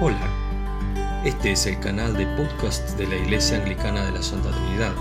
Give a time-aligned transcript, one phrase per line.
[0.00, 4.92] Hola, este es el canal de podcast de la Iglesia Anglicana de la Santa Trinidad.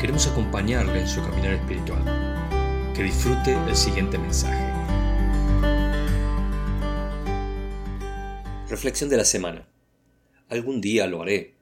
[0.00, 2.02] Queremos acompañarle en su caminar espiritual.
[2.96, 4.64] Que disfrute el siguiente mensaje.
[8.70, 9.68] Reflexión de la semana.
[10.48, 11.52] Algún día lo haré.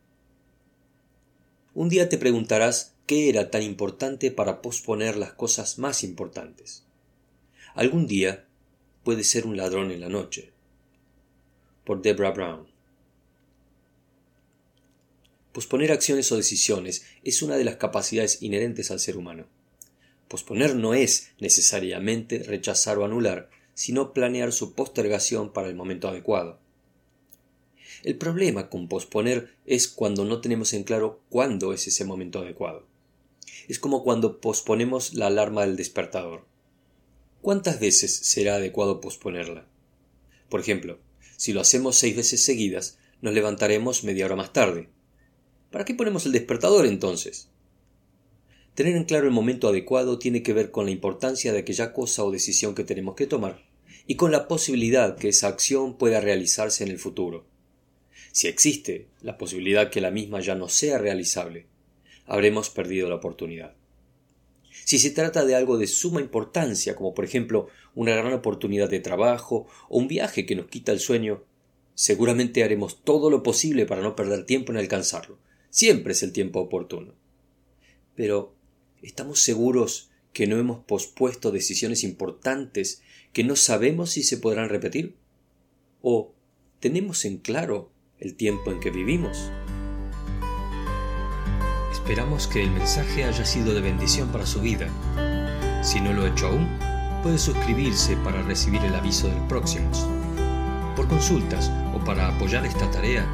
[1.74, 6.84] Un día te preguntarás qué era tan importante para posponer las cosas más importantes.
[7.74, 8.44] Algún día
[9.02, 10.52] puede ser un ladrón en la noche
[11.90, 12.68] por Brown.
[15.50, 19.48] Posponer acciones o decisiones es una de las capacidades inherentes al ser humano.
[20.28, 26.60] Posponer no es necesariamente rechazar o anular, sino planear su postergación para el momento adecuado.
[28.04, 32.86] El problema con posponer es cuando no tenemos en claro cuándo es ese momento adecuado.
[33.66, 36.44] Es como cuando posponemos la alarma del despertador.
[37.42, 39.66] ¿Cuántas veces será adecuado posponerla?
[40.50, 40.98] Por ejemplo,
[41.38, 44.90] si lo hacemos seis veces seguidas, nos levantaremos media hora más tarde.
[45.70, 47.48] ¿Para qué ponemos el despertador entonces?
[48.74, 52.24] Tener en claro el momento adecuado tiene que ver con la importancia de aquella cosa
[52.24, 53.64] o decisión que tenemos que tomar
[54.06, 57.46] y con la posibilidad que esa acción pueda realizarse en el futuro.
[58.32, 61.66] Si existe la posibilidad que la misma ya no sea realizable,
[62.26, 63.74] habremos perdido la oportunidad.
[64.70, 69.00] Si se trata de algo de suma importancia, como por ejemplo una gran oportunidad de
[69.00, 71.44] trabajo o un viaje que nos quita el sueño,
[71.94, 75.38] seguramente haremos todo lo posible para no perder tiempo en alcanzarlo.
[75.70, 77.14] Siempre es el tiempo oportuno.
[78.14, 78.54] Pero,
[79.02, 83.02] ¿estamos seguros que no hemos pospuesto decisiones importantes
[83.32, 85.16] que no sabemos si se podrán repetir?
[86.02, 86.34] ¿O
[86.80, 89.50] tenemos en claro el tiempo en que vivimos?
[92.02, 94.88] Esperamos que el mensaje haya sido de bendición para su vida.
[95.82, 96.68] Si no lo ha hecho aún,
[97.22, 99.88] puede suscribirse para recibir el aviso del próximo.
[100.96, 103.24] Por consultas o para apoyar esta tarea,